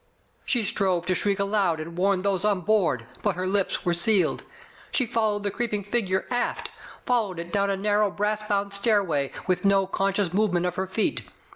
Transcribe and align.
She 0.45 0.63
strove 0.63 1.05
to 1.05 1.13
shriek 1.13 1.37
aloud 1.37 1.79
and 1.79 1.95
warn 1.95 2.23
those 2.23 2.43
on 2.43 2.61
board, 2.61 3.05
but 3.21 3.35
her 3.35 3.45
lips 3.45 3.85
were 3.85 3.93
sealed. 3.93 4.41
She 4.91 5.05
followed 5.05 5.43
the 5.43 5.51
creeping 5.51 5.83
figure 5.83 6.25
aft. 6.31 6.71
Followed 7.05 7.37
it 7.37 7.53
down 7.53 7.69
a 7.69 7.77
narrow 7.77 8.09
brass 8.09 8.41
bound 8.47 8.73
stairway, 8.73 9.31
with 9.45 9.63
no 9.63 9.85
conscious 9.85 10.33
movement 10.33 10.65
of 10.65 10.73
her 10.75 10.87
feet. 10.87 11.25